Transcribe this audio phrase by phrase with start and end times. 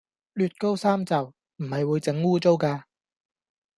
[0.03, 0.05] 捋高
[0.75, 2.81] 衫袖唔係會整污穢㗎